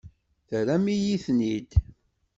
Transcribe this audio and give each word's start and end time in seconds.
Terram-iyi-ten-id. 0.47 1.69